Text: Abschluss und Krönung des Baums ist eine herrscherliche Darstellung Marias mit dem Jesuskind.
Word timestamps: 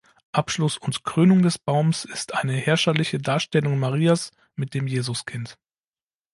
Abschluss 0.31 0.79
und 0.79 1.03
Krönung 1.03 1.43
des 1.43 1.59
Baums 1.59 2.05
ist 2.05 2.33
eine 2.33 2.53
herrscherliche 2.55 3.19
Darstellung 3.19 3.77
Marias 3.77 4.31
mit 4.55 4.73
dem 4.73 4.87
Jesuskind. 4.87 5.59